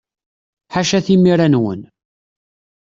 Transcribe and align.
Ḥaca 0.73 0.99
timira-nwen! 1.05 1.81